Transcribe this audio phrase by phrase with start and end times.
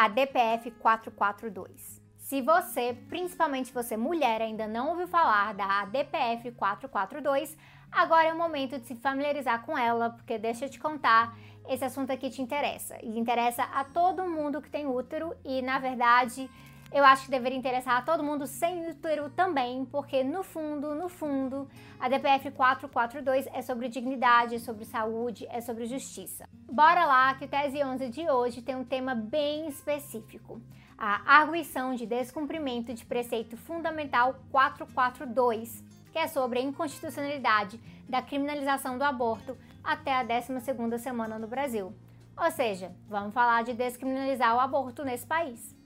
[0.00, 2.00] a DPF 442.
[2.16, 7.54] Se você, principalmente você mulher, ainda não ouviu falar da DPF 442,
[7.92, 11.36] agora é o momento de se familiarizar com ela, porque deixa eu te contar,
[11.68, 12.96] esse assunto aqui te interessa.
[13.02, 16.50] E interessa a todo mundo que tem útero e, na verdade,
[16.92, 21.08] eu acho que deveria interessar a todo mundo sem útero também, porque no fundo, no
[21.08, 21.68] fundo,
[22.00, 26.48] a DPF 442 é sobre dignidade, é sobre saúde, é sobre justiça.
[26.70, 30.60] Bora lá que o Tese 11 de hoje tem um tema bem específico.
[30.98, 38.98] A arguição de descumprimento de preceito fundamental 442, que é sobre a inconstitucionalidade da criminalização
[38.98, 41.94] do aborto até a 12ª semana no Brasil.
[42.36, 45.78] Ou seja, vamos falar de descriminalizar o aborto nesse país.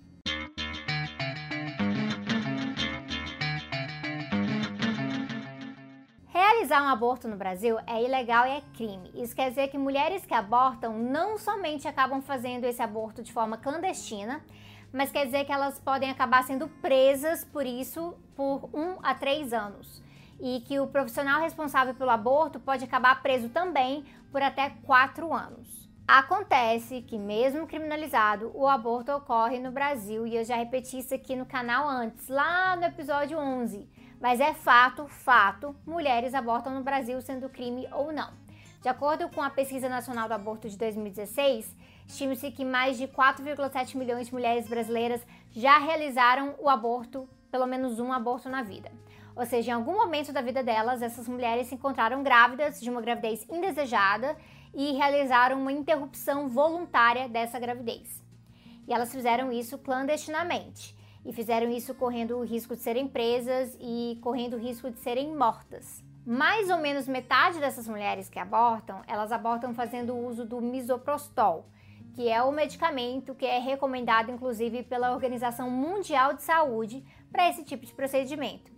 [6.65, 9.11] Realizar um aborto no Brasil é ilegal e é crime.
[9.15, 13.59] Isso quer dizer que mulheres que abortam não somente acabam fazendo esse aborto de forma
[13.59, 14.43] clandestina,
[14.91, 19.53] mas quer dizer que elas podem acabar sendo presas por isso por um a três
[19.53, 20.03] anos.
[20.41, 25.87] E que o profissional responsável pelo aborto pode acabar preso também por até quatro anos.
[26.09, 31.37] Acontece que, mesmo criminalizado, o aborto ocorre no Brasil, e eu já repeti isso aqui
[31.37, 33.87] no canal antes, lá no episódio 11
[34.25, 38.33] mas é fato, fato, mulheres abortam no Brasil sendo crime ou não.
[38.81, 41.77] De acordo com a Pesquisa Nacional do Aborto de 2016,
[42.09, 48.01] estima-se que mais de 4,7 milhões de mulheres brasileiras já realizaram o aborto, pelo menos
[48.01, 48.91] um aborto na vida.
[49.37, 53.03] Ou seja, em algum momento da vida delas, essas mulheres se encontraram grávidas de uma
[53.03, 54.39] gravidez indesejada
[54.73, 58.25] e realizaram uma interrupção voluntária dessa gravidez.
[58.89, 64.19] E elas fizeram isso clandestinamente e fizeram isso correndo o risco de serem presas e
[64.23, 66.03] correndo o risco de serem mortas.
[66.27, 71.67] Mais ou menos metade dessas mulheres que abortam, elas abortam fazendo uso do misoprostol,
[72.15, 77.65] que é o medicamento que é recomendado inclusive pela Organização Mundial de Saúde para esse
[77.65, 78.73] tipo de procedimento.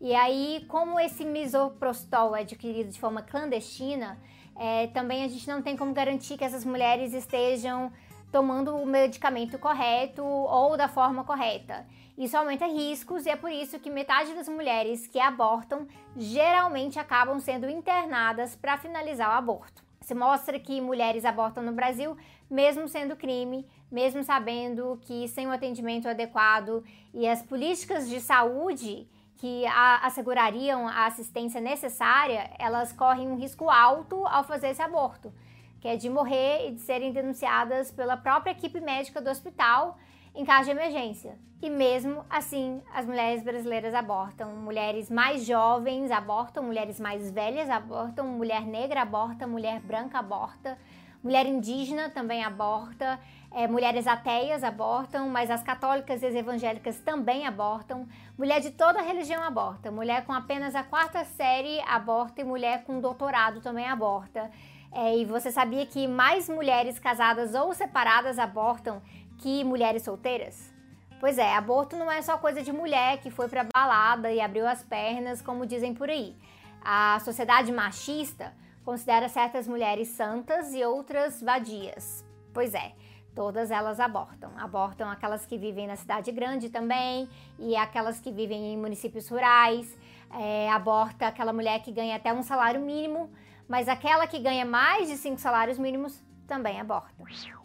[0.00, 4.18] E aí, como esse misoprostol é adquirido de forma clandestina,
[4.56, 7.92] é, também a gente não tem como garantir que essas mulheres estejam
[8.30, 11.86] tomando o medicamento correto ou da forma correta.
[12.16, 17.40] Isso aumenta riscos e é por isso que metade das mulheres que abortam geralmente acabam
[17.40, 19.82] sendo internadas para finalizar o aborto.
[20.00, 22.16] Se mostra que mulheres abortam no Brasil,
[22.50, 29.08] mesmo sendo crime, mesmo sabendo que sem o atendimento adequado e as políticas de saúde
[29.36, 35.32] que a, assegurariam a assistência necessária, elas correm um risco alto ao fazer esse aborto
[35.80, 39.98] que é de morrer e de serem denunciadas pela própria equipe médica do hospital
[40.34, 41.38] em caso de emergência.
[41.62, 44.54] E mesmo assim, as mulheres brasileiras abortam.
[44.56, 50.78] Mulheres mais jovens abortam, mulheres mais velhas abortam, mulher negra aborta, mulher branca aborta,
[51.22, 53.20] mulher indígena também aborta,
[53.50, 58.08] é, mulheres ateias abortam, mas as católicas e as evangélicas também abortam.
[58.38, 59.90] Mulher de toda religião aborta.
[59.90, 64.50] Mulher com apenas a quarta série aborta e mulher com doutorado também aborta.
[64.92, 69.00] É, e você sabia que mais mulheres casadas ou separadas abortam
[69.38, 70.72] que mulheres solteiras?
[71.20, 74.66] Pois é, aborto não é só coisa de mulher que foi pra balada e abriu
[74.66, 76.34] as pernas, como dizem por aí.
[76.82, 82.24] A sociedade machista considera certas mulheres santas e outras vadias.
[82.52, 82.92] Pois é,
[83.34, 84.50] todas elas abortam.
[84.56, 87.28] Abortam aquelas que vivem na cidade grande também
[87.58, 89.96] e aquelas que vivem em municípios rurais.
[90.32, 93.30] É, aborta aquela mulher que ganha até um salário mínimo
[93.70, 97.14] mas aquela que ganha mais de 5 salários mínimos também aborta.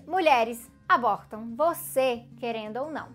[0.07, 3.07] Mulheres abortam, você querendo ou não,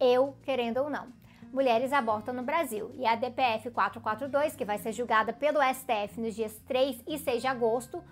[0.00, 1.08] eu querendo ou não.
[1.52, 6.34] Mulheres abortam no Brasil e a DPF 442, que vai ser julgada pelo STF nos
[6.34, 8.02] dias 3 e 6 de agosto,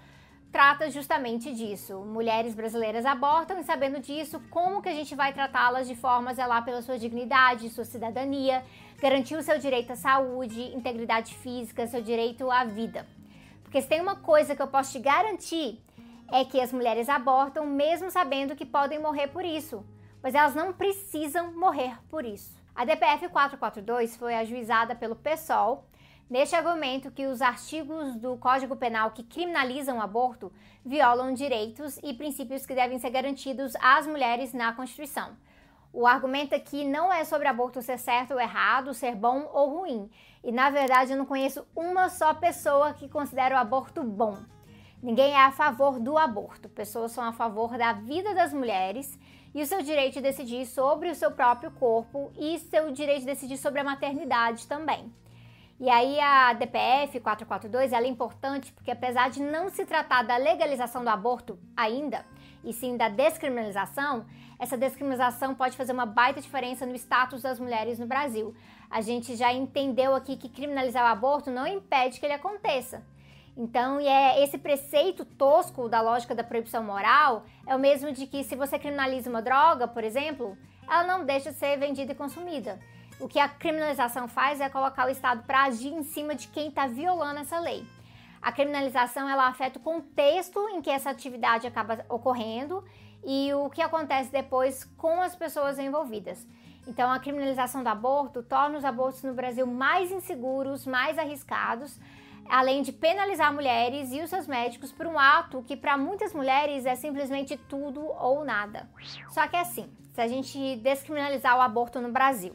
[0.53, 2.00] trata justamente disso.
[2.00, 6.34] Mulheres brasileiras abortam e sabendo disso, como que a gente vai tratá-las de forma a
[6.34, 8.62] zelar pela sua dignidade, sua cidadania,
[9.00, 13.06] garantir o seu direito à saúde, integridade física, seu direito à vida.
[13.76, 15.84] Porque se tem uma coisa que eu posso te garantir
[16.32, 19.84] é que as mulheres abortam mesmo sabendo que podem morrer por isso,
[20.22, 22.56] pois elas não precisam morrer por isso.
[22.74, 25.84] A DPF 442 foi ajuizada pelo PSOL
[26.30, 30.50] neste argumento que os artigos do Código Penal que criminalizam o aborto
[30.83, 35.36] violam direitos e princípios que devem ser garantidos às mulheres na Constituição.
[35.98, 40.10] O argumento aqui não é sobre aborto ser certo ou errado, ser bom ou ruim.
[40.45, 44.37] E na verdade eu não conheço uma só pessoa que considera o aborto bom.
[45.03, 46.69] Ninguém é a favor do aborto.
[46.69, 49.19] Pessoas são a favor da vida das mulheres
[49.54, 53.27] e o seu direito de decidir sobre o seu próprio corpo e seu direito de
[53.28, 55.10] decidir sobre a maternidade também.
[55.81, 60.37] E aí a DPF 442 ela é importante porque apesar de não se tratar da
[60.37, 62.22] legalização do aborto ainda,
[62.64, 64.26] e sim da descriminalização,
[64.58, 68.54] essa descriminalização pode fazer uma baita diferença no status das mulheres no Brasil.
[68.91, 73.03] A gente já entendeu aqui que criminalizar o aborto não impede que ele aconteça.
[73.56, 78.26] Então, e é esse preceito tosco da lógica da proibição moral é o mesmo de
[78.26, 80.56] que se você criminaliza uma droga, por exemplo,
[80.86, 82.78] ela não deixa de ser vendida e consumida.
[83.18, 86.68] O que a criminalização faz é colocar o Estado para agir em cima de quem
[86.68, 87.86] está violando essa lei.
[88.41, 92.84] A criminalização ela afeta o contexto em que essa atividade acaba ocorrendo
[93.24, 96.47] e o que acontece depois com as pessoas envolvidas.
[96.86, 101.98] Então, a criminalização do aborto torna os abortos no Brasil mais inseguros, mais arriscados,
[102.48, 106.86] além de penalizar mulheres e os seus médicos por um ato que para muitas mulheres
[106.86, 108.88] é simplesmente tudo ou nada.
[109.30, 112.54] Só que é assim, se a gente descriminalizar o aborto no Brasil,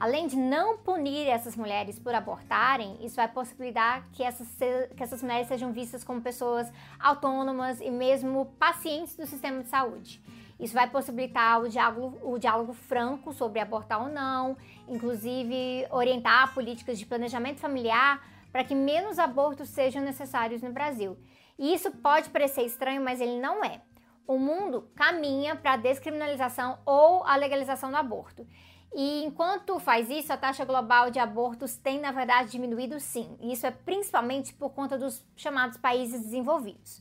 [0.00, 4.48] além de não punir essas mulheres por abortarem, isso vai possibilitar que essas,
[4.96, 10.20] que essas mulheres sejam vistas como pessoas autônomas e mesmo pacientes do sistema de saúde.
[10.58, 14.56] Isso vai possibilitar o diálogo, o diálogo franco sobre abortar ou não,
[14.88, 21.16] inclusive orientar políticas de planejamento familiar para que menos abortos sejam necessários no Brasil.
[21.58, 23.82] E isso pode parecer estranho, mas ele não é.
[24.26, 28.46] O mundo caminha para a descriminalização ou a legalização do aborto.
[28.92, 33.36] E enquanto faz isso, a taxa global de abortos tem, na verdade, diminuído sim.
[33.40, 37.00] E isso é principalmente por conta dos chamados países desenvolvidos.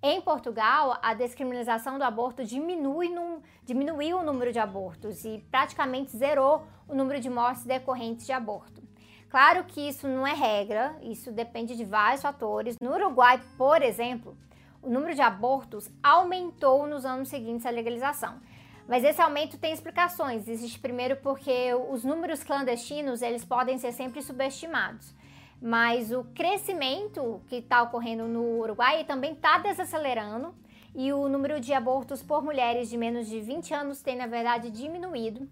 [0.00, 6.16] Em Portugal, a descriminalização do aborto diminui num, diminuiu o número de abortos e praticamente
[6.16, 8.82] zerou o número de mortes decorrentes de aborto.
[9.30, 12.76] Claro que isso não é regra, isso depende de vários fatores.
[12.80, 14.36] No Uruguai, por exemplo,
[14.82, 18.38] o número de abortos aumentou nos anos seguintes à legalização.
[18.86, 20.46] Mas esse aumento tem explicações.
[20.46, 25.14] Existe primeiro porque os números clandestinos eles podem ser sempre subestimados.
[25.60, 30.54] Mas o crescimento que está ocorrendo no Uruguai também está desacelerando
[30.94, 34.70] e o número de abortos por mulheres de menos de 20 anos tem, na verdade,
[34.70, 35.48] diminuído.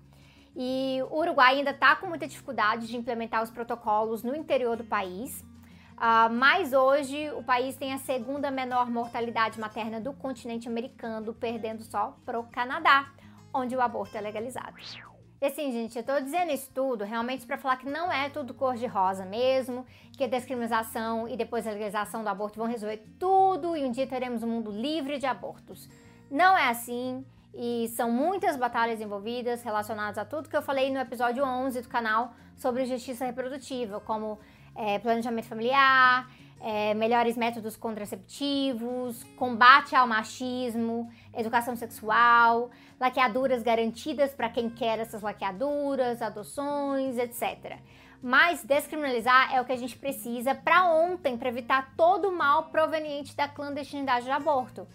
[0.55, 4.85] E o Uruguai ainda está com muita dificuldade de implementar os protocolos no interior do
[4.85, 5.41] país.
[5.97, 11.83] Uh, mas hoje o país tem a segunda menor mortalidade materna do continente americano, perdendo
[11.85, 13.09] só para o Canadá
[13.53, 14.77] onde o aborto é legalizado.
[15.41, 18.55] E assim, gente, eu tô dizendo isso tudo realmente para falar que não é tudo
[18.55, 19.85] cor de rosa mesmo,
[20.17, 24.07] que a descriminalização e depois a legalização do aborto vão resolver tudo e um dia
[24.07, 25.89] teremos um mundo livre de abortos.
[26.31, 31.01] Não é assim e são muitas batalhas envolvidas relacionadas a tudo que eu falei no
[31.01, 34.39] episódio 11 do canal sobre justiça reprodutiva, como
[34.77, 36.31] é, planejamento familiar,
[36.63, 42.71] é, melhores métodos contraceptivos, combate ao machismo, educação sexual,
[43.01, 47.79] laqueaduras garantidas para quem quer essas laqueaduras, adoções, etc.
[48.23, 52.67] Mas descriminalizar é o que a gente precisa para ontem, para evitar todo o mal
[52.67, 54.87] proveniente da clandestinidade do aborto.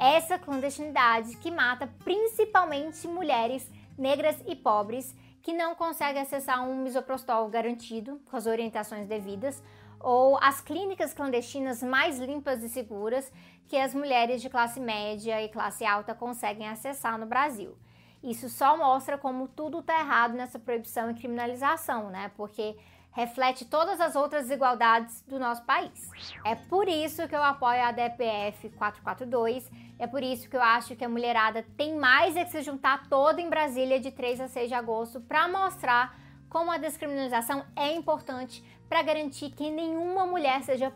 [0.00, 7.48] Essa clandestinidade que mata principalmente mulheres negras e pobres que não conseguem acessar um misoprostol
[7.48, 9.62] garantido com as orientações devidas
[9.98, 13.30] ou as clínicas clandestinas mais limpas e seguras
[13.68, 17.76] que as mulheres de classe média e classe alta conseguem acessar no Brasil.
[18.22, 22.30] Isso só mostra como tudo está errado nessa proibição e criminalização, né?
[22.36, 22.76] Porque
[23.12, 26.10] reflete todas as outras desigualdades do nosso país.
[26.44, 30.96] É por isso que eu apoio a DPF 442, é por isso que eu acho
[30.96, 34.48] que a mulherada tem mais é que se juntar toda em Brasília de 3 a
[34.48, 40.62] 6 de agosto para mostrar como a descriminalização é importante para garantir que nenhuma mulher
[40.62, 40.92] seja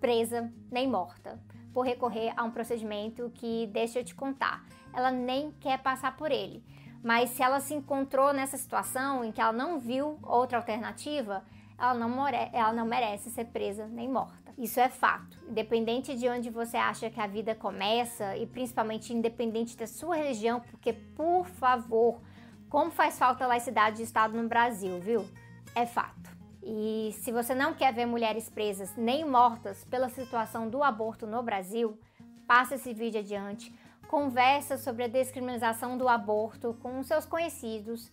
[0.00, 1.40] presa nem morta
[1.72, 6.30] por recorrer a um procedimento que, deixa eu te contar, ela nem quer passar por
[6.30, 6.62] ele.
[7.02, 11.42] Mas se ela se encontrou nessa situação em que ela não viu outra alternativa,
[11.82, 14.54] ela não, more ela não merece ser presa nem morta.
[14.56, 15.36] Isso é fato.
[15.48, 20.60] Independente de onde você acha que a vida começa e principalmente independente da sua religião,
[20.70, 22.20] porque por favor,
[22.68, 25.28] como faz falta laicidade de Estado no Brasil, viu?
[25.74, 26.30] É fato.
[26.62, 31.42] E se você não quer ver mulheres presas nem mortas pela situação do aborto no
[31.42, 31.98] Brasil,
[32.46, 33.74] passe esse vídeo adiante,
[34.06, 38.08] conversa sobre a descriminalização do aborto com seus conhecidos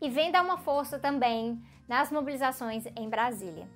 [0.00, 3.68] e vem dar uma força também nas mobilizações em Brasília.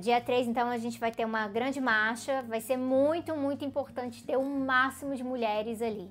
[0.00, 4.24] Dia 3, então, a gente vai ter uma grande marcha, vai ser muito, muito importante
[4.24, 6.10] ter o um máximo de mulheres ali.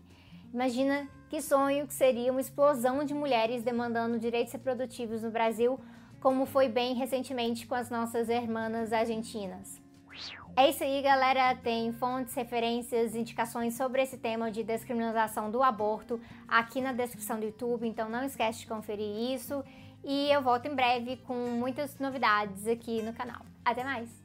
[0.54, 5.80] Imagina que sonho que seria uma explosão de mulheres demandando direitos reprodutivos no Brasil,
[6.22, 9.83] como foi bem recentemente com as nossas irmãs argentinas.
[10.56, 11.56] É isso aí, galera.
[11.56, 17.46] Tem fontes, referências, indicações sobre esse tema de descriminalização do aborto aqui na descrição do
[17.46, 19.64] YouTube, então não esquece de conferir isso.
[20.04, 23.42] E eu volto em breve com muitas novidades aqui no canal.
[23.66, 24.23] Até mais!